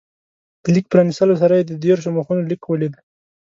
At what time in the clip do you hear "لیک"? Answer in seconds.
0.75-0.85, 2.49-2.61